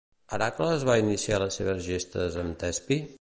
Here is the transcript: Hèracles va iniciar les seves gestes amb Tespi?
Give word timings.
Hèracles 0.35 0.85
va 0.89 0.95
iniciar 1.01 1.39
les 1.45 1.59
seves 1.61 1.85
gestes 1.91 2.39
amb 2.45 2.61
Tespi? 2.65 3.03